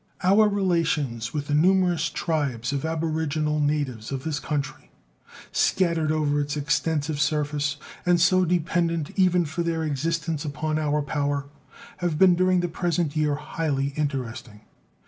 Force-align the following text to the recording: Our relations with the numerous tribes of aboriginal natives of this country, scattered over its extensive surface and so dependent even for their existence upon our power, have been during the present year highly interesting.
Our 0.23 0.49
relations 0.49 1.31
with 1.31 1.45
the 1.45 1.53
numerous 1.53 2.09
tribes 2.09 2.73
of 2.73 2.85
aboriginal 2.85 3.59
natives 3.59 4.11
of 4.11 4.23
this 4.23 4.39
country, 4.39 4.89
scattered 5.51 6.11
over 6.11 6.41
its 6.41 6.57
extensive 6.57 7.19
surface 7.21 7.77
and 8.03 8.19
so 8.19 8.43
dependent 8.43 9.11
even 9.15 9.45
for 9.45 9.61
their 9.61 9.83
existence 9.83 10.43
upon 10.43 10.79
our 10.79 11.03
power, 11.03 11.45
have 11.97 12.17
been 12.17 12.33
during 12.33 12.61
the 12.61 12.67
present 12.67 13.15
year 13.15 13.35
highly 13.35 13.89
interesting. 13.95 14.61